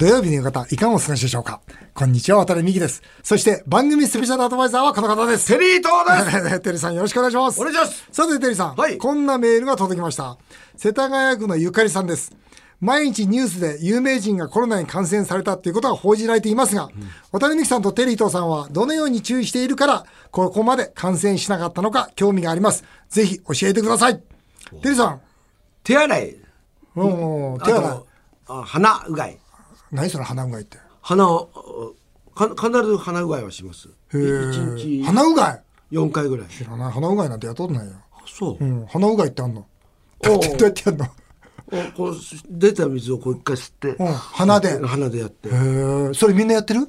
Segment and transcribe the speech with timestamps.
[0.00, 1.60] 土曜日の夕方、いかがお過ごしでしょうか？
[1.92, 3.02] こんにちは、渡辺美希です。
[3.22, 5.46] そして、番組スペシャルアドバイザーはこの方です。
[5.52, 6.60] テリー東です。
[6.64, 7.60] テリーさんよろしくお願いします。
[7.60, 10.38] お願いしますさて、テリーさん、はいこんなメールが届きました。
[10.74, 12.34] 世田谷区のゆかりさんです。
[12.80, 16.88] 毎日ニュースで有名人がコロナに感染されたということが報じられていますが、
[17.30, 22.84] 渡辺美樹さんとテリー東さんはどのように注意しているから、ここまで感染しなかったのか興味があります。
[23.10, 24.16] ぜひ教えてください。
[24.16, 24.22] テ
[24.84, 25.20] リーさん、
[25.84, 26.36] 手洗い。
[26.96, 28.06] うん、あ手洗いと。
[28.48, 29.38] あ鼻うがい。
[29.92, 30.78] 何それ鼻うがいって？
[31.02, 31.94] 鼻を
[32.34, 33.88] か必ず鼻うがいはします。
[34.12, 35.62] へー一日鼻うがい？
[35.90, 36.48] 四回ぐらい。
[36.48, 37.92] 知らない鼻うがいなんてやったことないよ。
[38.26, 38.66] そうう。
[38.66, 39.66] ん、鼻うがいってあんの？
[40.22, 41.06] どうやってやんの？
[41.72, 42.16] おこう
[42.48, 43.88] 出た水をこう一回吸って。
[43.90, 45.48] うん鼻で鼻でやって。
[45.48, 46.80] へえ、それみんなやってる？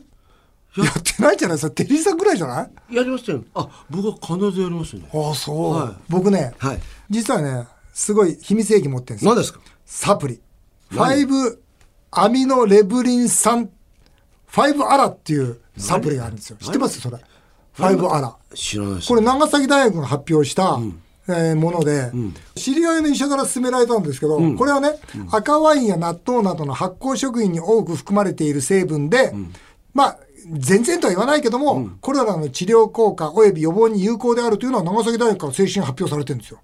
[0.77, 2.95] やってないじゃないそれテリーさんぐらいじゃない？
[2.95, 3.43] やりましたよ。
[3.55, 5.09] あ、僕は必ずやりますよね。
[5.13, 5.73] ああ、そう。
[5.73, 6.79] はい僕ね、はい。
[7.09, 9.31] 実はね、すごい秘密兵器持ってるんですよ。
[9.31, 9.59] 何ですか？
[9.85, 10.41] サプリ。
[10.91, 11.57] 何？5
[12.11, 13.69] アミノレブリン酸、
[14.51, 16.57] 5アラっていうサプリがあるんですよ。
[16.59, 16.99] 知ってます？
[16.99, 17.17] それ。
[17.77, 18.35] 5アラ。
[18.53, 19.07] 知らないです。
[19.07, 20.77] これ長崎大学が発表した、
[21.29, 22.11] えーもので、
[22.55, 24.99] 知り合いの医者から勧められたんですけど、これはね、
[25.31, 29.33] 赤ワインや納豆などの発酵食品に多く含まれている成分で、
[29.93, 30.19] まあ
[30.51, 36.59] 全然とは言わないけども、コロナの治療効果及び予防に有効であるというのは長崎大学から正式に発表されてるんですよ。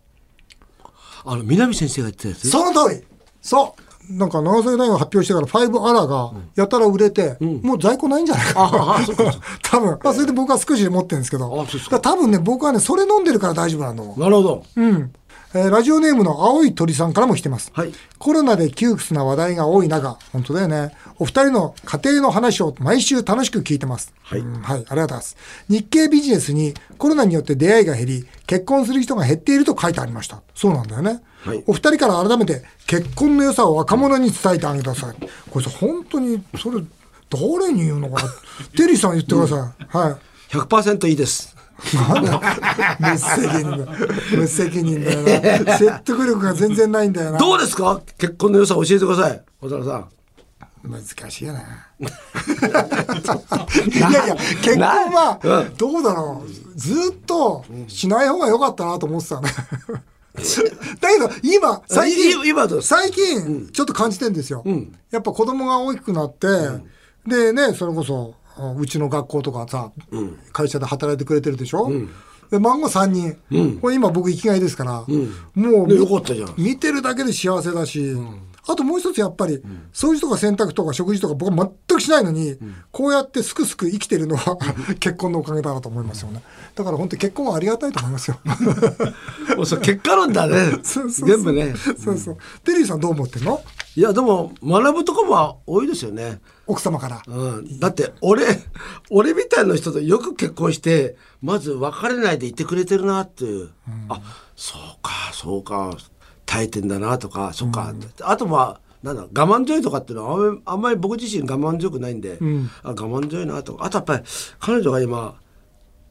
[1.24, 2.50] あの南先生が言ってたやつ？
[2.50, 3.04] その通り
[3.42, 9.04] そうなんか長崎大学発表してから5アラがやたら売れて、もう在庫ないんじゃないかな。
[9.04, 10.00] うかそう 多分。
[10.04, 11.66] まあそれで僕は少し持ってるんですけど。
[12.00, 14.14] 多分ね、僕はね、それ飲んでるから大丈夫なの。
[14.18, 14.64] なるほど。
[14.76, 15.12] うん。
[15.54, 17.72] えーラジオネームの青い鳥さんからも来てます。
[17.74, 20.92] はいコロナで窮屈な話題が多い中、本当だよね。
[21.20, 24.14] お二人の家庭の話を毎週楽しく聞いてます。
[24.24, 25.38] はいうんはい、ありがとうございます。
[25.70, 30.42] 日経ビジネスにコロナによって出会いが減り、結婚する人が減っていると書いてありました。
[30.54, 31.22] そうなんだよね。
[31.42, 35.16] はいお二人から改めて結婚の良さを若者に伝えてあげてください。
[35.50, 36.84] これさ、本当に、それ、
[37.30, 38.30] 誰に言うのかな。
[38.76, 39.98] テリーさん言ってください。
[39.98, 40.16] はい。
[40.50, 41.57] 百パーセントいいです。
[43.00, 43.92] 無責任だ。
[44.36, 45.24] 無責任だよ
[45.64, 45.78] な。
[45.78, 47.38] 説得力が全然ないんだよな。
[47.38, 48.02] どうですか？
[48.18, 49.42] 結婚の良さ教えてください。
[49.62, 50.10] 小田さん。
[50.84, 51.60] 難しいよな。
[51.60, 51.64] い
[54.00, 55.40] やいや、結婚は、
[55.78, 56.50] どうだろう。
[56.80, 59.50] ずっとしない方が良かったなと思ってたね。
[61.02, 64.64] だけど、今、最近、最近、ちょっと感じてんですよ。
[65.12, 66.48] やっぱ子供が大きくなって、
[67.26, 68.47] でね、それこそ、あ
[68.80, 69.92] うちの学校とかさ、
[70.54, 71.92] 会社で働いてくれてるでしょ、
[72.52, 75.04] で孫3人、これ今僕生きがいですから、
[75.56, 76.54] もうねよかったじゃん。
[76.58, 78.16] 見てるだけで幸せだし、
[78.70, 79.62] あともう一つやっぱり、
[79.94, 82.58] 掃除とか洗濯とか食事とか僕は全くしないのに、
[82.92, 84.58] こうやってすくすく生きてるのは
[85.00, 86.42] 結婚のおかげだなと思いますよね。
[86.76, 88.40] だから本当に結婚はありがたいと思いますよ。
[89.56, 90.80] もうそれ結果論だね。
[90.84, 91.30] そうそうそう。
[91.30, 91.74] 全部ね。
[92.04, 92.38] そうそう。
[92.66, 93.62] テリーさんどう思ってんの？
[93.98, 96.40] いやでも学ぶとこも多いですよね。
[96.68, 97.24] 奥様から。
[97.26, 98.46] うん、だって俺
[99.10, 103.72] 俺みたいな人とよく結婚してまず別れないでいてくれてるなっていう、
[104.10, 104.22] あ
[104.56, 105.98] そうかそうか。
[106.46, 107.92] 耐えてんだなとかそうか、
[108.22, 112.38] あとまあなんだ我慢強いとかっていうのはあんまりあんまり僕自身我慢強くないんで、
[112.84, 113.84] あ我慢強いなとか。
[113.84, 114.24] あとやっぱり
[114.60, 115.40] 彼女が今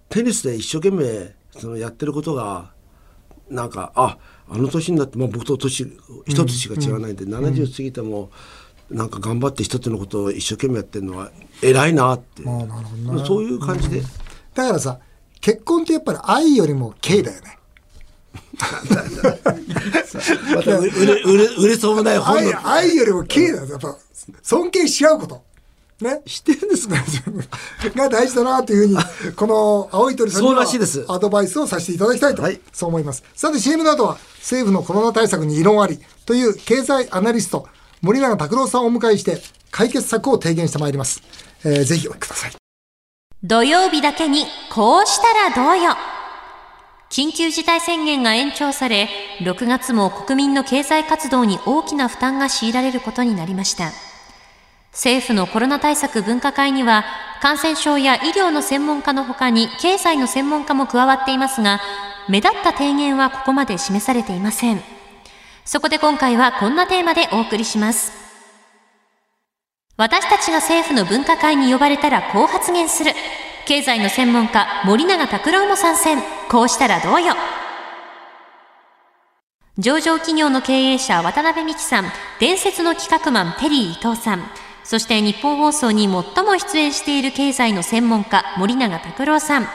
[0.08, 2.72] テニスで一生懸命そのやってることが
[3.48, 5.92] なんかああの年になって、まあ、僕と年
[6.26, 8.30] 一つしか違わないんで、70過ぎても
[8.90, 11.30] なんか頑張って一つのことを一生懸命やってるのは
[11.62, 14.02] 偉いなって、ああなねそういう感じで、
[14.54, 15.00] だからさ、
[15.40, 17.58] 結婚ってやっぱり愛よりも敬だよね。
[20.54, 23.66] また売れ売れ売れそうもない本愛の愛よりも敬だよ。
[23.66, 23.98] やっぱ
[24.42, 25.45] 尊敬し合うこと。
[26.00, 26.20] ね？
[26.26, 26.96] してるんですか？
[27.94, 28.96] が大事だなというふう
[29.28, 33.22] に、この青い鳥さんにそうはらしいですアドバイスをさせていただきたいと、はいそう思います。
[33.34, 37.66] さて CM の後は政府のコロナ対策に異論ありという経済アナリスト
[38.02, 39.40] 森永卓郎さんをお迎えして
[39.70, 41.22] 解決策を提言してまいります。
[41.64, 42.52] えーぜひお聞きください。
[43.42, 45.94] 土曜日だけにこうしたらどうよ
[47.10, 49.08] 緊急事態宣言が延長され
[49.42, 53.92] 6月も国民の経済活動に大きな負担が強いられることになりました
[54.96, 57.04] 政府のコロナ対策分科会には
[57.42, 61.80] 感染症や医療の専門家のほかに経済の専門家も加わっていますが
[62.30, 64.80] 目立った提言はここまで示されていません。
[65.66, 68.10] そこで今回はこんなテーマでお送りします。
[69.98, 73.12] 私たちが政府の分科会に呼ばれたらこう発言する。
[73.66, 76.22] 経済の専門家森永卓郎も参戦。
[76.48, 77.34] こうしたらどうよ。
[79.78, 82.06] 上場企業の経営者渡辺美樹さん。
[82.40, 84.65] 伝説の企画マンテリー伊藤さん。
[84.86, 86.22] そして日本放送に最も
[86.58, 89.66] 出演している経済の専門家森永卓郎さん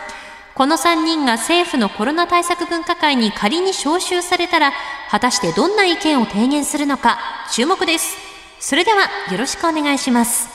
[0.56, 4.72] この3人が政府のコロナ対策分科会に仮に招集されたら
[5.10, 7.20] 果たしてどんな意見を提言するのか
[7.54, 8.32] 注目です
[8.62, 10.48] それではよろしくお願いします。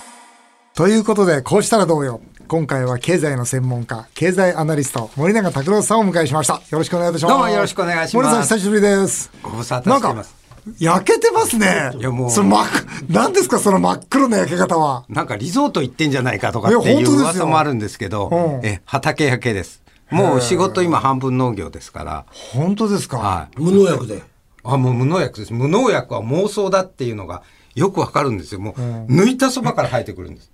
[0.74, 2.20] ということで、こうしたらどうよ。
[2.46, 6.54] 今回は経済の専門家、経済アナリスト、森永拓郎さんをお迎えしました。
[6.54, 7.32] よろしくお願いいたします。
[7.32, 9.30] どうもよろしくお願いします森さん、久しぶりです。
[9.42, 10.45] ご無沙汰してます。、
[10.78, 11.92] 焼けてますね。
[11.98, 12.66] いやもうその真っ、
[13.08, 15.04] 何ですか、その真っ黒な焼け方は。
[15.08, 18.34] なんかリゾート行ってんじゃないかとかっていういや本当ですよ噂もあるんですけど、う
[18.64, 19.82] んえ畑焼けです。
[20.10, 23.18] もう仕事今半分農業ですから、本当ですか。
[23.18, 23.60] はい。
[23.60, 24.22] 無農薬で。
[24.64, 25.52] あ、もう無農薬です。
[25.52, 27.42] 無農薬は妄想だっていうのが
[27.74, 28.60] よくわかるんですよ。
[28.60, 30.50] もう、抜いたそばから生えてくるんです。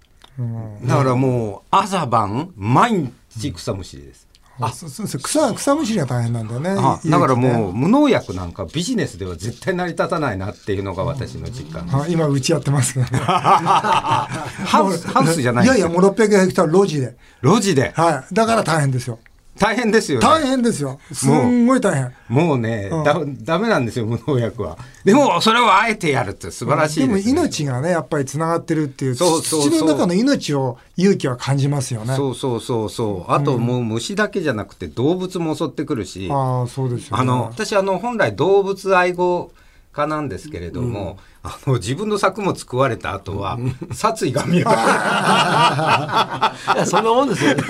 [0.84, 4.26] だからもう、朝晩、毎日草むしりです。
[4.60, 6.70] あ、そうそうそう草、草むしりが大変なんだよね。
[6.70, 7.72] あだからもう、う。
[7.72, 11.96] 無農薬なんかビジネスでは絶対成り立たないなっていうのが私の実感です。
[11.96, 13.04] あ今、打ち合ってますね。
[13.04, 17.16] ハウス、ハウスじゃないいやいや、もう600ヘクタール路地で。
[17.42, 17.92] 路地で。
[17.94, 18.34] はい。
[18.34, 19.18] だから大変ですよ。
[19.58, 20.26] 大変ですよね。
[20.26, 20.98] 大変ですよ。
[21.12, 22.12] すんごい大変。
[22.28, 23.20] もうね、うんだ
[23.54, 32.14] ダメなんですよ無農薬はでもそれをあえてやるって素晴らしいでもです、ね命がね、やっぱりつながってるっていう、そうそうそう土の中の命を勇気は感じますよね。
[32.16, 37.22] そうそうそうそうあともう虫だけじゃなくて動物も襲ってくるし、ああ、そうですよね。
[37.22, 39.52] あの私あの本来動物愛護
[39.92, 43.58] 家なんですけれども、あの自分の作物食われた後は
[43.92, 44.74] 殺意が見えない
[46.76, 47.62] いや、そんなもんですよね。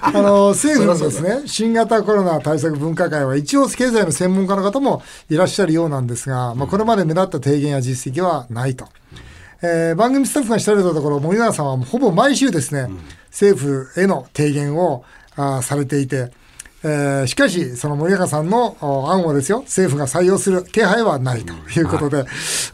[0.00, 8.88] あの政府のですね、新型コロナ対策分科会は一応経済の専門家の方もいらっしゃるようなんですが、まあ、これまで目立った提言や実績はないと。
[9.62, 12.88] えー番組スタッフが調べたところ、森永さんはほぼ毎週ですね、
[13.30, 15.04] 政府への提言を
[15.36, 16.32] あーされていて、
[16.84, 22.24] えーしかし、その森永さんのお案をですよ、政府が採用する気配はないということで、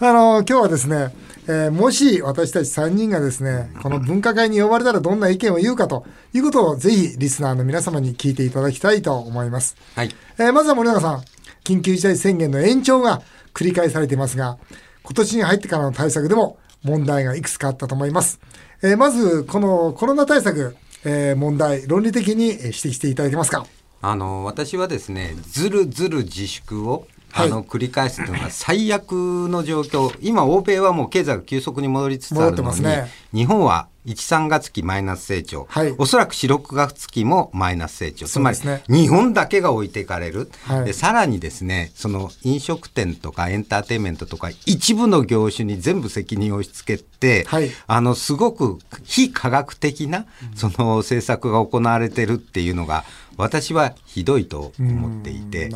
[0.00, 1.14] あの今日はですね、
[1.46, 6.04] えーもし私たち3人がですね、この分科会に呼ばれたらどんな意見を言うかと
[6.34, 9.76] いうことをぜひリスナーの皆様に聞いていただきたいと思います。
[9.94, 11.22] はいえーまずは森永さん、
[11.64, 13.22] 緊急事態宣言の延長が
[13.54, 14.58] 繰り返されていますが、
[15.04, 18.40] 今年に入ってからの対策でも問題がいくつかあったと思います。
[18.82, 20.74] えーまず、このコロナ対策、
[21.04, 23.64] えー問題、論理的にえー指摘していただけますか？
[24.02, 27.47] あの私はですねずるずる自粛をはい。
[27.47, 33.06] あの繰り返すというのが最悪の状況、今、欧米はもう経済が急速に戻りつつあるのに、ね。
[33.32, 35.94] 日本は1、3月期マイナス成長、はい。
[35.99, 38.58] おそらく4、6月期もマイナス成長、つまり
[38.88, 40.85] 日本だけが置いていかれる、はい。
[40.87, 47.70] でさらにですねその飲食店とかエンターテインメントとか、一部の業種に全部責任を押し付けて、はい。
[47.87, 50.26] あのすごく非科学的な
[50.56, 53.05] その政策が行われてるっていうのが、
[53.40, 55.70] 私はひどいと思っていて、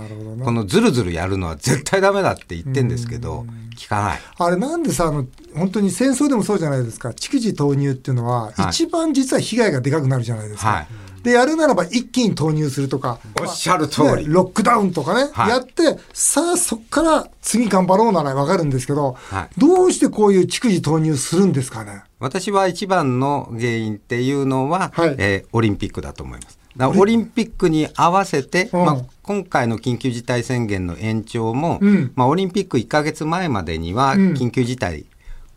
[0.44, 3.46] このずるずるやるのは絶対ダメだって言ってんですけど、
[3.76, 4.20] 聞かない。
[4.38, 5.26] あれなんでさ、あの、
[5.56, 7.08] 本当に戦争でもそうじゃないですか。
[7.10, 10.68] 蓄次投入っていうのは、はい一番実は被害がでかくなるじゃないですか。
[10.68, 10.86] はい
[11.24, 13.18] で、やるならば一気に投入するとか。
[13.40, 22.02] おっしゃる通りねロックダウンとかね、はいやって、さあそこから次頑張ろうならわかるんですけど、はいどうしてこういう蓄次投入するんですかね？
[22.18, 26.58] 私は一番の原因っていうのは、はいえーオリンピックだと思います。
[26.80, 28.84] オリンピックに合わせて、うん。
[28.84, 32.12] まあ、今回の緊急事態宣言の延長も、うん。
[32.16, 34.32] まあ、オリンピック1ヶ月前までにはうん。
[34.32, 35.06] 緊急事態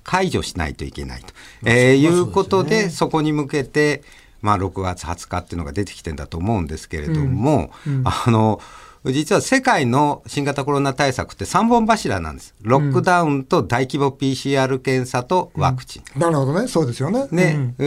[0.04, 1.28] 解除しないといけないと、
[1.66, 4.04] えーいうことで、そこに向けて、
[4.42, 7.72] まあ、6月20日っていうのが出てきてんだと思うんですけれども、
[8.06, 8.62] あの
[9.06, 12.56] 実は世界の新型コロナ対策って3本柱なんです。
[12.62, 16.20] ロックダウンと大規模 PCR 検査とワクチン。
[16.20, 17.28] なるほどね、そうですよね。
[17.32, 17.86] ねう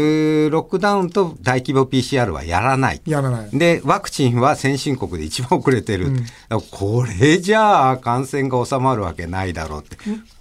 [0.48, 3.02] んロックダウンと大規模 PCR はやらない。
[3.06, 3.50] やらない。
[3.52, 6.12] で、ワクチンは先進国で一番遅れてる。
[6.14, 9.96] だからこれじゃあ感染が収まるわけないだろうって。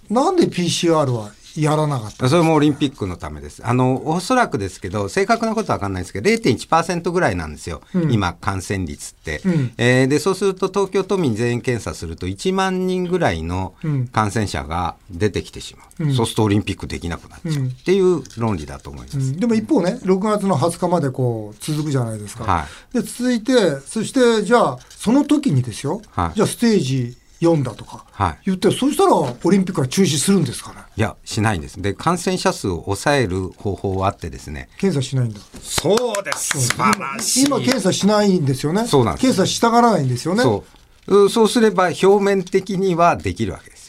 [0.08, 3.62] なんで PCR はやらなかったそれもオリンピックのためです。
[3.64, 7.82] あの、おそらくですけど、正確なことはわかんないですけど、0.1%ぐらいなんですよ。
[8.10, 16.04] 今、感染率って、うんえーで、そうすると東京都民全員検査すると1万人ぐらいのうん感染者が出てきてしまう。
[16.04, 17.62] うんそうするとオリンピックできなくなっちゃう。
[17.62, 19.18] うんっていう論理だと思います。
[19.18, 22.44] うんでも一方ね、6月の20日までこう続くじゃないですか。
[22.44, 30.80] はで、続いて、そしてじゃあ、その時にですよ、はいじゃあステージ4だとかはい言って、そしたらオリンピックは中止するんですかね？
[30.96, 31.80] いや、しないんです。
[31.80, 34.68] で、感染者数を抑える方法はあってですね。
[34.78, 35.40] 検査しないんだ。
[35.62, 36.68] そうです。
[36.68, 37.46] 素晴らしい。
[37.46, 38.86] 今検査しないんですよね。
[38.86, 40.42] そうなんです検査したがらないんですよね。
[40.42, 40.64] そ
[41.06, 41.24] う。
[41.24, 43.88] うそうすれば表面的にはできるわけです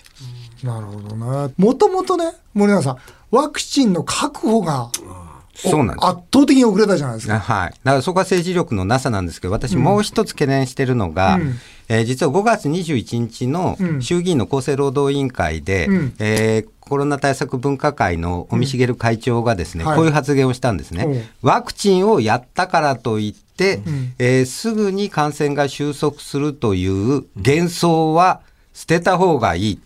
[0.64, 0.74] よ。
[0.74, 1.16] なるほど
[1.48, 1.54] ね。
[1.58, 2.98] もともとね、森永さん、
[3.32, 4.90] ワクチンの確保が
[5.70, 6.08] そうなんです。
[6.08, 7.40] 圧倒的に遅れたじゃないですか。
[7.40, 7.70] はい。
[7.84, 11.56] だからそこは政治力のなさなんですけど、私もう一つ懸念してるのが、うん
[11.90, 21.30] えー実は5月21日のうん衆議院の厚生労働委員会で、うんえーコロナ対策分科会の尾身茂会長がですね、はいこういう発言をしたんですね。
[21.42, 28.42] ワクチンをやったからといって、んえーすぐに感染が収束するという幻想は
[28.74, 29.80] 捨てた方がいい。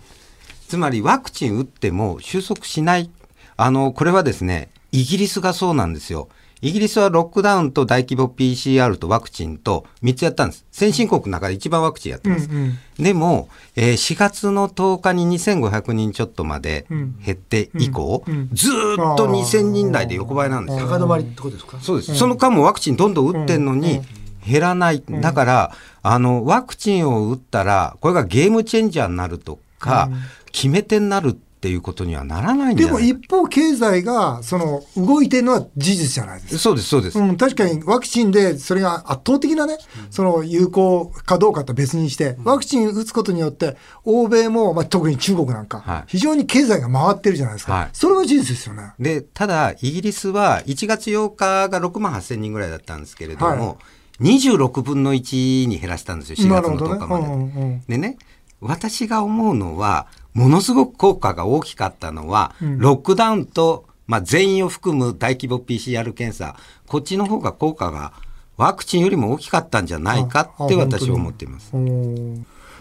[0.68, 3.10] つまりワクチン打っても収束しない。
[3.58, 6.30] あの、これはですね、イギリスがそうなんですよ。
[6.62, 10.66] イギリスはロックダウンと大規模 PCR とワクチンと3つやったんです。
[10.72, 12.50] 先進国の中で一番ワクチンやってます。
[12.50, 18.24] うんうんでも、えー4月の10日に2500人ちょっとまで減って以降、
[18.54, 20.88] ずーっと2000人台で横ばいなんですよ。
[20.88, 21.78] 高止まりってことですか？
[21.82, 22.16] そうです。
[22.16, 24.00] その間もワクチンどんどん打ってんのに、
[24.48, 25.04] 減らない。
[25.22, 25.72] だから、
[26.04, 30.10] あの、ワクチンを打ったら、これがゲームチェンジャーになるとか、
[30.54, 36.60] 決め手になるっていうことにはならないでも一方、経済が、その、動いてるのは事実じゃないですか。
[36.62, 37.18] そうです、そうです。
[37.18, 39.80] うん、確かにワクチンでそれが圧倒的なね、
[40.12, 47.74] その有効かどうかと別にして、ワクチン打つことによって、欧米も、まあ、特に中国なんか、はい非常に経済が回ってるじゃないですか。
[47.74, 48.94] はいそれは事実ですよね。
[49.00, 53.80] で、ただ、イギリスは1月8日が6万8000人ぐらいだったんですけれども、
[54.22, 57.28] 26分の1に減らしたんですよ、4月の10日まで。
[57.28, 58.18] ねうんうんうんでね、
[58.62, 68.14] 私が思うのは、ものすごく効果が大きかったのは、ロックダウンと、まあ、全員を含む大規模 PCR 検査、こっちの方が効果が
[68.58, 71.72] ワクチンよりも大きかったんじゃないかって私は思っています。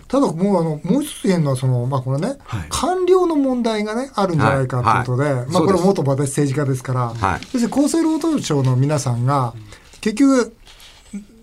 [0.08, 2.66] ただもうあのもう一つ言えるのはその、まあ、これね、はい。
[2.68, 5.76] 官僚の問題がねあるんじゃないかということで、まあ、はいそうです。
[5.76, 7.40] これ元私政治家ですから、はい。
[7.54, 9.54] 要するに厚生労働省の皆さんが
[10.00, 10.54] 結局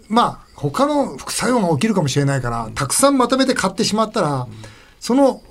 [0.10, 4.48] まあ他の副作用が起きるかもしれないからたくさんまとめて買ってしまったら
[5.01, 5.41] その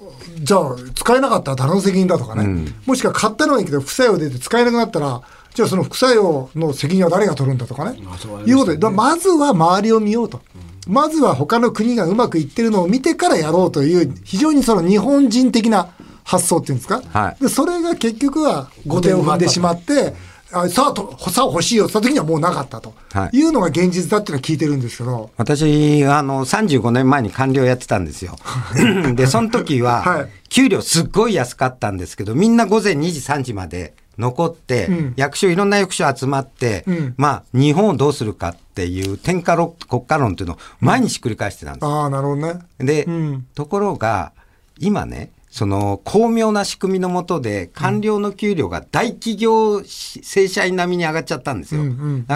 [0.43, 5.23] じゃあ使えなかったら誰の責任だとかね、もしくは買ったのはいいけど副作用出て使えなくなったら
[5.55, 8.45] じゃあその副作用の責任は誰が取るんだとかね、ましたね。
[8.45, 8.79] いうことで。
[8.79, 10.41] だまずは周りを見ようと。
[10.87, 15.89] まずは他の国がうまくいってるのを見てからやろうという非常にその日本人的な
[16.25, 17.43] 発想っていうんですか、はい。
[17.43, 20.15] でそれが結局は後手を踏んでしまって
[20.53, 21.85] あさあとさあ欲しいよ。
[21.85, 23.37] って言った時にはもうなかったと、はい。
[23.39, 25.31] い、うのが現実だっていうのは聞いてるんですけど。
[25.37, 28.37] 私、あの、35年前に官僚やってたんですよ。
[29.15, 30.29] で、その時は、はい。
[30.49, 35.13] 給料すっごい安かったんですけど、みんな午前2時、3時まで残って、うん。
[35.17, 37.15] 役所、いろんな役所集まって、うん。
[37.17, 41.87] まあ、日本をどうするかっていう天下論国家論っていうのを毎日繰り返してたんです。
[41.87, 42.55] ああなるほどね。
[42.79, 43.47] で、うん。
[43.55, 44.33] ところが、
[44.79, 51.83] 今ね、その巧妙な仕組みのもとで官僚の給料が大企業正社員並みに上がっちゃったんですよ。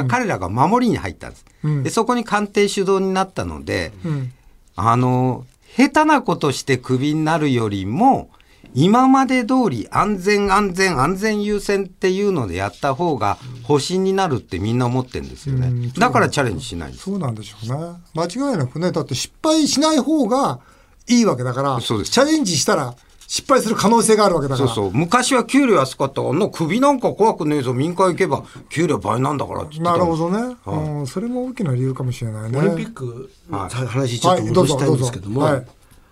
[0.09, 1.45] 彼らが守りに入ったんです。
[1.63, 4.33] うんでそこに官邸主導になったので、うん
[4.77, 8.31] あの、下手なことしてクビになるよりも、
[8.75, 15.69] 今まで通り安全安全安全優先っていうのでやった方が保身になるってみんな思ってるんですよね。
[15.69, 17.05] うんだからチャレンジしないんです。
[17.05, 20.59] そうなんでしょうね間違いなくねだって失敗しない方が
[21.09, 22.11] いいわけだからそうです。
[22.11, 22.95] チャレンジしたら
[23.27, 24.69] 失敗する可能性があるわけだから。
[24.69, 24.93] そうそう。
[24.93, 26.17] 昔は給料安かった。
[26.17, 27.73] から、あんな首なんか怖くねえぞ。
[27.73, 32.59] 民間行けば給料倍なんだからってなるほどね、うん、それも大きな理由かもしれないね。
[32.59, 33.71] オリンピックのはい。
[33.71, 35.67] 話ちょっと戻したいんですけども、はい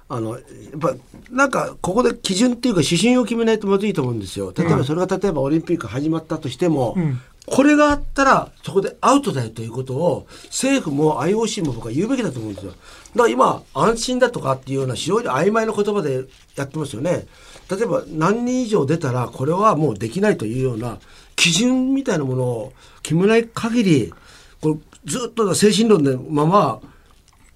[0.09, 0.41] あのや
[0.77, 0.95] っぱ
[1.31, 4.53] なんかここで基準っていうか指針を決めないとまずいと思うんですよ。
[4.55, 6.99] 例えばそれが例えばオリンピック始まったとしても、
[7.47, 12.73] これがあったらそこでアウトだよということを政府も IOC も僕は言うべきだと思うんですよ。
[12.73, 12.83] だか
[13.25, 16.25] ら今安心だとかっていうような非常に曖昧な言葉で
[16.57, 17.27] やってますよね。
[17.69, 20.99] 例えば何人以上出たらこれはもうできないというような
[21.35, 22.73] 基準みたいなものを
[23.03, 24.13] 決めない限り
[24.61, 26.81] これずっと精神論のまま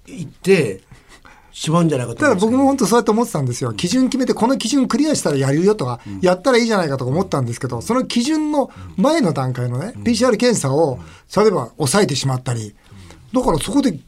[0.09, 0.83] いって
[1.57, 3.73] しまうんじゃないかとただ僕も本当そうやって思ってたんですよ。
[3.73, 10.99] 基準決めて、この基準クリアしたらやるよとか、やったらいいじゃないかとか思ったんですけど、その基準の前の段階のね、PCR 検査を、
[11.35, 12.75] 例えば抑えてしまったり、
[13.33, 13.99] だからそこで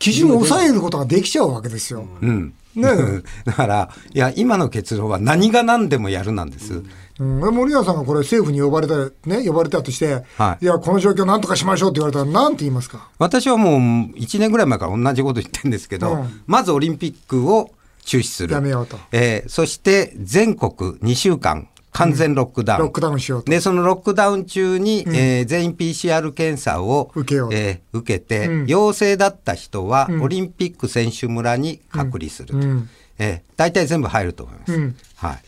[0.00, 2.08] 基準を抑えることができちゃうわけですよ。
[2.20, 2.54] うん。
[2.76, 2.88] ね
[3.44, 6.82] だから、いや、今の結論は何が何でもやるなんです。
[7.20, 8.96] うん、森永さんがこれ政府に呼ばれた、
[9.28, 13.08] ね、呼ばれたとして、はいいや、この状況なんとかしましょうって言われたら、なんて言いますか？
[13.18, 13.78] 私はもう
[14.18, 17.70] 1年ぐらい前から同じこと言ってるんですけど、うんまずオリンピックを
[18.04, 18.52] 中止する。
[18.52, 22.80] やめようとえーそして全国2週間完全ロックダウン。
[22.82, 23.50] ロックダウンしようと。
[23.50, 32.56] で、そのロックダウン中に、えー全員 PCR 検査を受けようとえー受けて、うん陽性だった人は、んオリンピック選手村に隔離すると。
[32.56, 34.72] うんえー大体全部入ると思います。
[34.74, 35.42] うんはい。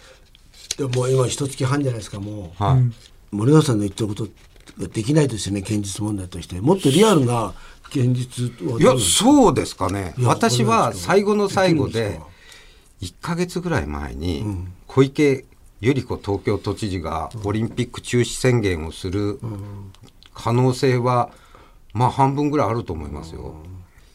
[0.79, 2.93] でももう今一月半じゃないですかもう、はい。
[3.33, 4.29] 森永さんの言ってること
[4.79, 7.55] ができないですよね現実問題としてもっとリアルな
[7.89, 10.15] 現実はいや、そうですかね。
[10.21, 12.29] 私は最後の最後でできるんですか、
[13.01, 14.45] 1ヶ月ぐらい前に、
[14.87, 15.45] 小池
[15.81, 19.39] 百合子東京都知事がオリンピック中止宣言をする
[20.35, 21.31] 可能性は、
[21.93, 23.55] まあ半分ぐらいあると思いますよ。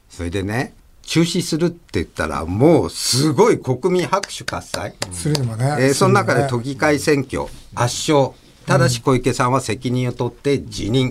[0.10, 4.96] それでね、中止するって言ったら、もうすごい国民拍手喝采。
[5.12, 5.66] するにもね。
[5.80, 7.44] えーその中で時都議会選挙
[7.76, 8.32] 圧勝
[8.66, 11.10] ただし小池さんは責任を取って辞任,、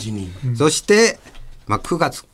[0.56, 1.18] そして、
[1.66, 2.24] まあ、9月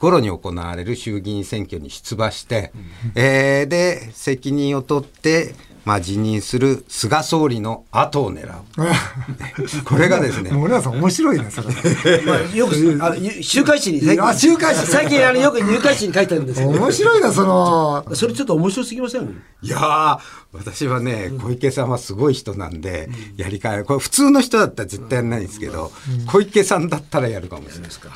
[0.00, 2.72] 頃に行われる衆議院選挙に出馬して、
[3.14, 5.54] えーで責任を取って
[5.84, 8.52] まあ、辞任する菅総理の後を狙う。
[9.84, 10.50] これがですね。
[10.50, 11.68] 森永さん面白いね、それ。
[12.24, 19.42] まあ、よくあ週刊誌に最近あ週刊誌最近あのよく入刊誌に書いてあるんですけど面白いな、その、それちょっと面白すぎません？
[19.62, 20.18] いやー、
[20.52, 25.92] 私はね、小池さんはすごい人なんで、やりかえ、これ普通の人だったら絶対やらないんですけど、
[26.26, 28.08] 小池さんだったらやるかもしれないですか。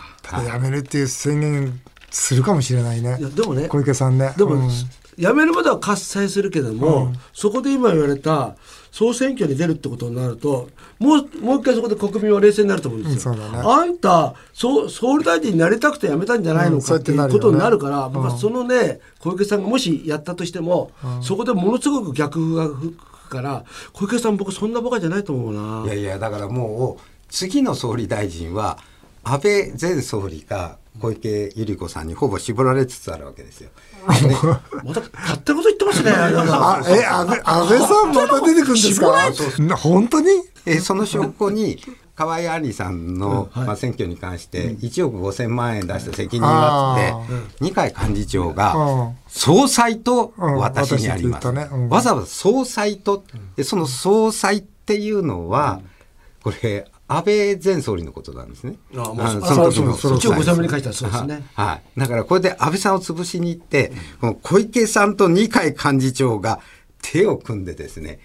[0.47, 3.19] やめるっていう宣言するかもしれないね。
[3.35, 4.33] でもね小池さんね。
[4.37, 4.71] でも、うん
[5.19, 8.57] 辞めるまでは喝采するけども、そこで今言われた
[8.91, 13.33] 総選挙に出るってことになるともうもう一回そこで国民は冷静になると思うんですよ。
[13.33, 13.63] うんそうだね。
[13.65, 25.85] あんた総総理大臣になりたくて辞めたんじゃないのかっていうことになるから、僕はそのね小池さんがもしやったとしても、そこでものすごく逆風が吹くから小池さん僕そんなバカじゃないと思うな。
[25.85, 28.79] いやいや、だからもう、次の総理大臣は、
[29.23, 33.71] 安倍前総理が小池百合子さんにほぼ絞られつつあるわけですよ。
[34.07, 34.15] ま
[34.95, 36.11] た勝手なこと言ってますね。
[36.13, 39.13] あ、え、安倍、安倍さんまた出てくるんですか？
[39.61, 40.29] な本当に？
[40.67, 41.79] えーその証拠に、
[42.15, 47.15] 河合杏里さんの、まあ、選挙に関して1億5千万円出した責任はあって、
[47.61, 49.17] 二階幹事長うがん。
[49.29, 50.55] 総裁とうん。
[50.57, 51.47] 私にあります。
[51.47, 51.53] わ
[52.01, 53.23] ざわざ総裁と、
[53.57, 55.81] でその総裁っていうのは、
[56.43, 58.77] これ、安倍前総理のことなんですね。
[58.95, 62.01] あもうその時のそうそう一応ご説明に書いてあるそうですねはいはい。
[62.01, 66.61] だからこれで安倍さんを潰しに行って、この小池さんと二階幹事長が
[67.03, 68.21] 手を組んでですね、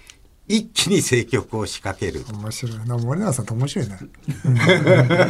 [0.50, 2.26] 一気に政局を仕掛ける。
[2.34, 2.98] 面白いな。
[2.98, 3.98] 森永さんって面白いね。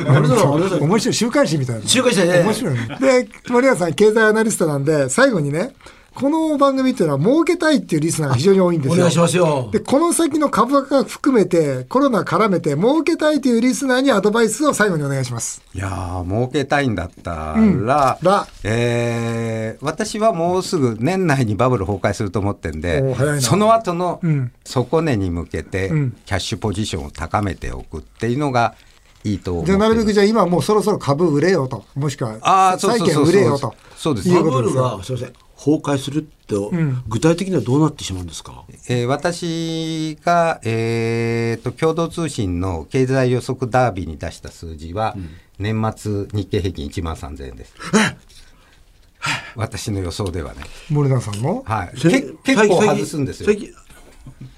[0.10, 1.13] 俺の俺の面白い。
[1.13, 1.88] 週刊誌みたいな。
[1.88, 2.98] 週刊誌ね面白いね。
[3.00, 5.75] で、森永さん、経済アナリストなんで、最後にね、
[6.15, 8.96] この番組っていうのは儲けたいっていうリスナーが非常に多いんですよ。
[8.96, 9.70] お願いしますよ。
[9.72, 15.63] で、この先の株価含めて、コロナ絡めて、儲けたいというリスナーにアドバイスを最後にお願いします。
[15.74, 28.75] いやー、儲けたいんだったら、らえー私はもうすぐ年内にバブル崩壊すると思ってんでその後のうん底値に向けてうん、キャッシュポジションを高めておくっていうのが
[29.24, 31.86] いいとじゃあ、なるべくるじゃあ今もうそろそろ株売れよと。
[31.96, 33.74] もしくは、債券売れよと。
[33.96, 34.74] そうですいバブル。
[34.74, 36.55] がすみません崩壊するって、
[37.07, 38.65] 具体的にはどうなってしまうんですか？
[38.89, 45.15] えー私が、えーと共同通信の経済予測ダービーに出した数字は、
[45.59, 47.73] 年末日経平均1万3000円です。
[49.55, 50.61] 私の予想ではね。
[50.89, 51.63] 森永さんの？
[51.65, 52.33] はい、結
[52.67, 53.53] 構外すんですよ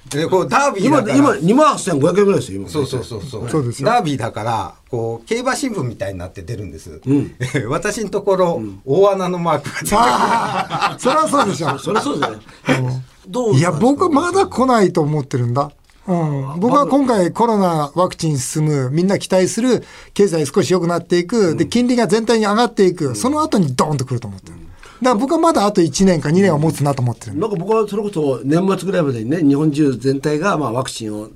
[0.09, 1.15] でこうダービー今だから。
[1.17, 2.69] 今2万8500円ぐらいですよ今。
[2.69, 3.49] そうそうそうそう。
[3.49, 3.87] そうですよ。
[3.87, 7.01] ダービーだからこう競馬新聞みたいになって出るんです、
[7.67, 11.77] 私のところ、大穴のマークが出てああ、それはそうでしょ。
[11.79, 12.25] そりゃそうで
[12.75, 13.03] すね。
[13.27, 15.71] どういや、僕はまだ来ないと思ってるんだ。
[16.07, 24.57] うん、僕は今回コロナワクチン進む、みんな期待する、経済少し良くなっていく、で、金利が全体に上がっていく、その後にドーンと来ると思ってる。
[25.01, 27.38] だから僕はまだあと1年か2年は持つなと思ってる。
[27.38, 31.29] なんか僕はそれこそ年末ぐらいまでにね日本中全体がまあワクチンを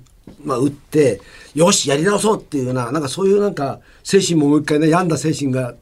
[0.44, 1.22] まあ打って
[1.54, 5.76] よしやり直そうっていうようななんかそういうなんか精神ももう一回ね病んだ精神が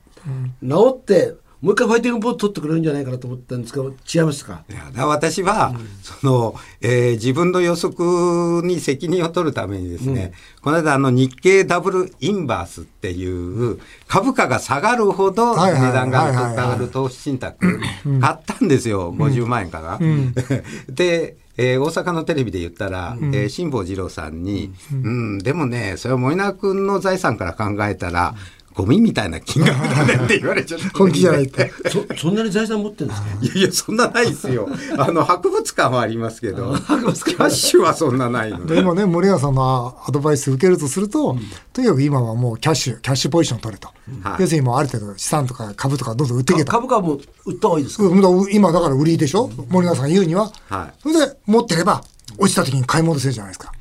[0.62, 4.64] 治って、もう一回ファイティングポーズ取ってくれるんじゃないかなと思ったんですけど違いますか？
[4.70, 17.80] いや私は、その、えー自分の予測に責任を取るためにですね、この間あの日経ダブルインバースっていう株価が下がるほど値段が上がる投資信託
[18.22, 19.98] 買ったんですよ、50万円かな。
[20.90, 28.36] でえー大阪のテレビで言ったら、えー辛坊治郎さんに、うん、でもね、それは森永君の財産から考えたら、
[28.78, 30.90] ゴミみたいな金額だねって言われちゃった。
[30.98, 31.72] 本気じゃないって。
[31.90, 33.28] そそんなに財産持ってるんですか？
[33.42, 34.70] いやいや、そんなないですよ。
[35.00, 38.76] あの、博物館はありますけど、 キャッシュはそんなないので。
[38.76, 41.36] で今ね、森永さんのアドバイス受けるとすると、
[41.74, 43.88] とにかく今はもうキャッシュ、キャッシュポジション取れと。
[44.22, 46.72] はい要するにもうある程度資産とか株とかどんどん売っていけと。
[46.72, 48.04] 株価も売った方がいいですか、
[48.52, 50.52] 今だから売りでしょ、森永さんが言うには。
[50.70, 52.04] はいそれで持ってれば、
[52.38, 53.72] 落ちた時に買い戻せるじゃないですか。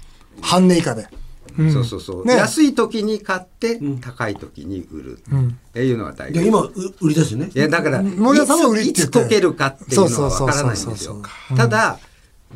[0.41, 1.07] 半値以下で。
[1.73, 2.27] そうそうそう。
[2.27, 5.19] ね安い時に買って、高い時に売る。
[5.19, 6.41] っていうのが大事。
[6.41, 11.23] で今う売りですよねいや、だから、い森田さんは売いつ溶けるかっていうのはわからないんですよ。
[11.57, 11.99] ただ、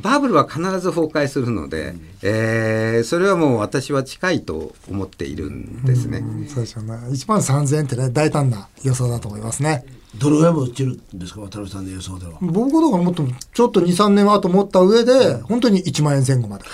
[0.03, 6.19] バブルは必ず崩壊するので、えーそれはもう私は近いと思っているんですね。
[6.19, 6.93] うんそうですよね。
[6.95, 9.85] 1万3000円ってね、大胆な予想だと思いますね。
[10.17, 16.65] どれぐらいも売ってるんですか渡辺さんの予想では僕だからもっと、ちょっと2、3年はと思った上で、本当に1万円前後まで。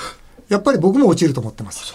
[0.48, 1.94] やっぱり僕も落ちると思ってます。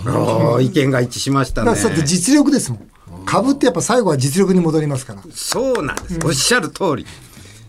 [0.62, 1.76] 意見が一致しましたねら。
[1.76, 2.90] だって実力ですもん。
[3.26, 5.24] 株ってやっぱ最後は実力に戻りますから。
[5.32, 6.20] そうなんです。
[6.24, 7.06] おっしゃる通り。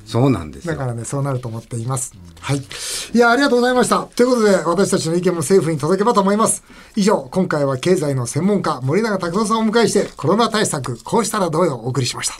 [0.05, 0.75] そうなんですよ。
[0.75, 2.15] だからね、そうなると思っています。
[2.41, 2.59] はい。
[2.59, 4.03] いや、ありがとうございました。
[4.03, 6.65] ということで、私たちの意見も政府に届けばと思います。
[6.97, 12.35] 以上、今回は経済の専門家、森永拓郎さんをお迎えして、コロナ対策、こうしたらどうよ、お送りしました。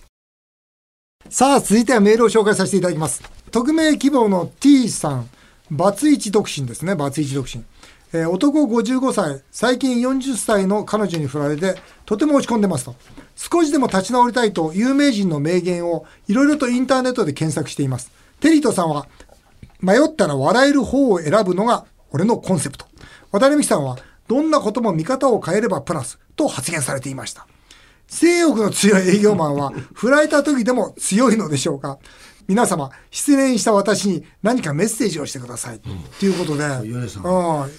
[1.31, 3.23] さあ、続いてはメールを紹介させていただきます。
[3.53, 5.29] 匿名希望の T さん。
[5.71, 7.63] バツイチ独身ですね、バツイチ独身。
[8.15, 12.95] えー男55歳、最近40歳の彼女に振られて、とても落ち込んでますと。
[13.37, 18.13] 少しでも立ち直りたいと、有名人の名言をいろいろとインターネットで検索しています。
[18.41, 19.07] テリトさんは、
[19.81, 22.85] 迷ったら笑える方を選ぶのが俺のコンセプト。
[23.31, 23.97] 渡辺美樹さんは、
[24.29, 27.47] どんなことも見方を変えればプラスと発言されていました。
[28.09, 31.99] 性欲の強い営業マンは、振られた時でも強いのでしょうか
[32.53, 35.81] 皆様、失恋した私に何かメッセージをしてください。
[36.21, 36.93] ということで、うん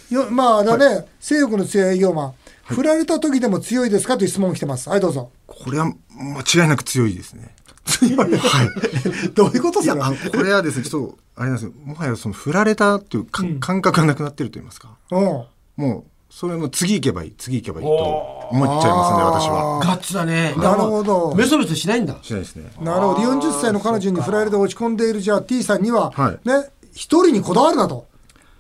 [0.10, 2.34] よまあだね、性欲の強い営業マン、
[2.64, 4.18] 振られた時でも強いですか？
[4.18, 4.90] という質問来てます。
[4.90, 5.30] はい、どうぞ。
[5.46, 7.54] これは間違いなく強いですね。
[7.86, 8.18] 強い。
[8.18, 8.70] はい。
[9.36, 11.72] どういうこといや、それあのこれはですね、ちょっと、あれなんですよ。
[11.86, 14.98] もはやその振られたっていうか、感覚がなくなってると言いますか。
[15.12, 15.22] うん。
[15.22, 16.04] もう、
[16.36, 19.80] それの次行けばいい、次行けばいいと思っちゃいますね、私は。
[19.84, 22.72] ガッツだねなるほどメソメソしないんだしないですね。
[22.82, 23.20] なるほど。
[23.22, 28.08] 40歳の彼女に振られて落ち込んでいるじゃあ T さんには、はいね、一人にこだわるなと。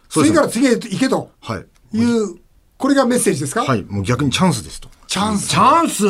[0.09, 1.97] 次から次へ行けとはい。
[1.97, 2.35] いう、
[2.77, 3.63] これがメッセージですか？
[3.63, 3.83] はい。
[3.83, 4.89] もう逆にチャンスですと。
[5.07, 5.47] チャンス。
[5.49, 6.09] チャンス、う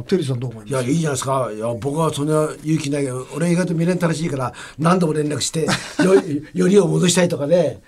[0.00, 0.70] んテリーさんどう思います？
[0.70, 1.50] いや、いいじゃないですか。
[1.54, 5.66] いや、僕はそんな勇気ないけど、俺意外と未練たらしいから、何度も連絡して、
[6.02, 6.14] よ、
[6.52, 7.80] よりを戻したいとかね、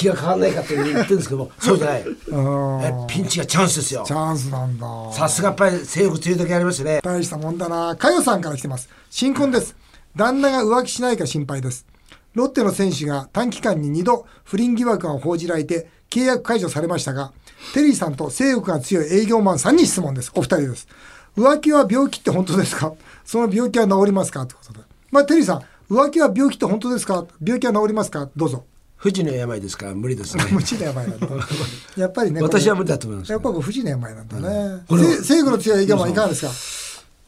[0.00, 2.04] 気が変わらないかって言ってるんですけど、 そうじゃない。
[2.06, 4.12] え、ピンチがチャンスですよチ。
[4.14, 4.86] ャンスなんだ。
[5.12, 7.00] さすがやっぱり性欲強い時ありますね。
[7.02, 7.94] 大したもんだな。
[7.96, 8.88] かよさんから来てます。
[9.10, 9.76] 新婚です。
[10.16, 11.86] 旦那が浮気しないか心配です。
[12.34, 17.32] ロッテの選手が短期間に2度不倫疑惑が報じられて契約解除されましたが、
[17.74, 20.32] テリーさんと性欲が強い営業マンさんに質問です。
[20.34, 20.88] お二人です。
[21.36, 22.92] 浮気は病気って本当ですか？
[23.24, 24.42] その病気は治りますか？
[24.42, 24.80] ってことで。
[25.10, 27.24] まあ、テリーさん、浮気は病気って本当ですか？
[27.42, 28.28] 病気は治りますか？
[28.36, 28.64] どうぞ。
[29.00, 30.44] 不治の病ですから無理ですね。
[30.52, 31.26] 無知の病なんだ。
[31.96, 32.42] やっぱりね。
[32.42, 34.82] 私は無理だと思いますやっぱこれ不治の病なんだね。
[34.88, 36.52] これせ性欲の強い営業マンいかがですか？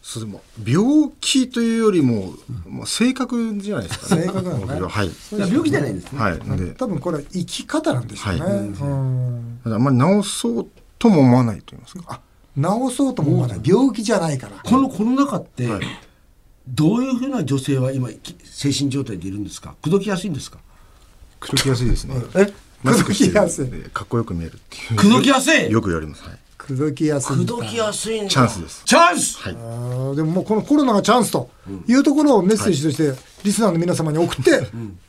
[0.02, 2.34] そうでも病気というよりも、
[2.68, 4.22] もう性格じゃないですかね。
[4.22, 5.06] 性格なのね僕ははい。
[5.06, 6.18] いや病気じゃないんですね。
[6.20, 6.38] はい。
[6.46, 8.40] なんで、多分これは生き方なんでしょうね。
[8.40, 10.66] はいうんあんまり治そう
[10.98, 12.20] とも思わないと言いますか。
[12.54, 13.60] 治そうとも思わない。
[13.64, 14.56] 病気じゃないから。
[14.62, 15.82] このコロナ禍って、はい
[16.68, 19.74] どういうふうな女性は今、き精神状態でいるんですか？
[19.82, 20.58] 口説きやすいんですか？
[21.42, 22.14] 口説きやすいですね。
[22.36, 22.52] え？
[22.82, 24.96] マスクして口説きやすいるんでかっこよく見えるっていう。
[24.96, 25.70] 口説きやすい？
[25.70, 26.22] よく言われます。
[26.24, 26.38] はい。
[26.58, 27.52] 口説きやすいんだ。
[27.54, 28.30] 口説きやすいんだ。
[28.30, 28.82] チャンスです。
[28.84, 29.52] チャンスはい。
[29.52, 31.50] あーでももうこのコロナがチャンスと
[31.88, 34.62] いうところをメッセージとしてリスナーの皆様に送って、ね、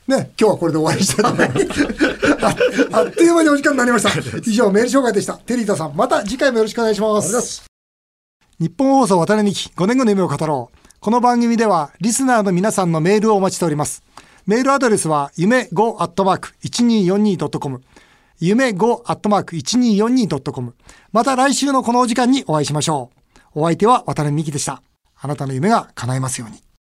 [0.07, 2.87] 今日はこれで終わりにしたいと思います。
[2.91, 4.09] あ あっという間にお時間になりました。
[4.49, 5.33] 以上メール紹介でした。
[5.33, 7.63] テリータさん、また次回もよろしくお願いします。
[8.59, 10.77] 日本放送渡辺美希5年後の夢を語ろう。
[10.99, 14.03] この番組ではリスナーの皆さんのメールをお待ちしております。
[14.45, 17.81] メールアドレスは夢 5-1242.com
[18.39, 20.73] 夢 5-1242.com
[21.11, 23.11] また来週のこのお時間にお会いしましょ
[23.55, 23.59] う。
[23.61, 24.81] お相手は渡辺美希でした。
[25.19, 26.63] あなたの夢が叶いますように。